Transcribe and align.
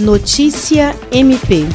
Notícia 0.00 0.92
MP 1.12 1.68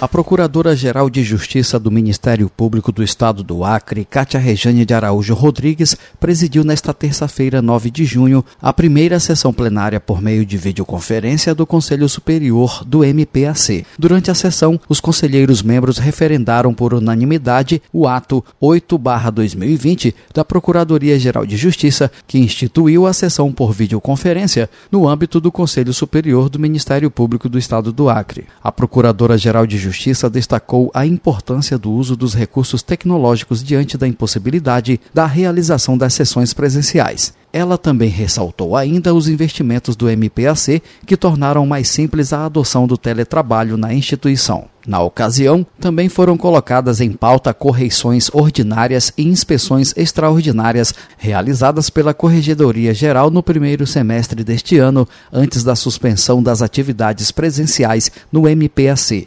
a 0.00 0.08
Procuradora-Geral 0.08 1.10
de 1.10 1.22
Justiça 1.22 1.78
do 1.78 1.90
Ministério 1.90 2.48
Público 2.48 2.90
do 2.90 3.02
Estado 3.02 3.44
do 3.44 3.62
Acre, 3.62 4.06
Cátia 4.06 4.40
Rejane 4.40 4.86
de 4.86 4.94
Araújo 4.94 5.34
Rodrigues, 5.34 5.94
presidiu 6.18 6.64
nesta 6.64 6.94
terça-feira, 6.94 7.60
9 7.60 7.90
de 7.90 8.06
junho, 8.06 8.42
a 8.62 8.72
primeira 8.72 9.20
sessão 9.20 9.52
plenária 9.52 10.00
por 10.00 10.22
meio 10.22 10.46
de 10.46 10.56
videoconferência 10.56 11.54
do 11.54 11.66
Conselho 11.66 12.08
Superior 12.08 12.82
do 12.82 13.04
MPAC. 13.04 13.84
Durante 13.98 14.30
a 14.30 14.34
sessão, 14.34 14.80
os 14.88 15.00
conselheiros 15.00 15.62
membros 15.62 15.98
referendaram 15.98 16.72
por 16.72 16.94
unanimidade 16.94 17.82
o 17.92 18.08
ato 18.08 18.42
8/2020 18.58 20.14
da 20.32 20.46
Procuradoria-Geral 20.46 21.44
de 21.44 21.58
Justiça, 21.58 22.10
que 22.26 22.38
instituiu 22.38 23.06
a 23.06 23.12
sessão 23.12 23.52
por 23.52 23.74
videoconferência 23.74 24.70
no 24.90 25.06
âmbito 25.06 25.38
do 25.38 25.52
Conselho 25.52 25.92
Superior 25.92 26.48
do 26.48 26.58
Ministério 26.58 27.10
Público 27.10 27.50
do 27.50 27.58
Estado 27.58 27.92
do 27.92 28.08
Acre. 28.08 28.46
A 28.64 28.72
Procuradora-Geral 28.72 29.66
de 29.66 29.76
Justiça 29.76 29.89
Justiça 29.90 30.30
destacou 30.30 30.88
a 30.94 31.04
importância 31.04 31.76
do 31.76 31.90
uso 31.90 32.14
dos 32.14 32.32
recursos 32.32 32.80
tecnológicos 32.80 33.60
diante 33.60 33.98
da 33.98 34.06
impossibilidade 34.06 35.00
da 35.12 35.26
realização 35.26 35.98
das 35.98 36.14
sessões 36.14 36.54
presenciais. 36.54 37.34
Ela 37.52 37.76
também 37.76 38.08
ressaltou 38.08 38.76
ainda 38.76 39.12
os 39.12 39.28
investimentos 39.28 39.96
do 39.96 40.08
MPAC 40.08 40.80
que 41.04 41.16
tornaram 41.16 41.66
mais 41.66 41.88
simples 41.88 42.32
a 42.32 42.46
adoção 42.46 42.86
do 42.86 42.96
teletrabalho 42.96 43.76
na 43.76 43.92
instituição. 43.92 44.66
Na 44.86 45.02
ocasião, 45.02 45.66
também 45.80 46.08
foram 46.08 46.36
colocadas 46.36 47.00
em 47.00 47.10
pauta 47.10 47.52
correições 47.52 48.30
ordinárias 48.32 49.12
e 49.18 49.26
inspeções 49.26 49.92
extraordinárias 49.96 50.94
realizadas 51.18 51.90
pela 51.90 52.14
Corregedoria 52.14 52.94
Geral 52.94 53.28
no 53.28 53.42
primeiro 53.42 53.88
semestre 53.88 54.44
deste 54.44 54.78
ano, 54.78 55.06
antes 55.32 55.64
da 55.64 55.74
suspensão 55.74 56.40
das 56.40 56.62
atividades 56.62 57.32
presenciais 57.32 58.12
no 58.30 58.48
MPAC. 58.48 59.26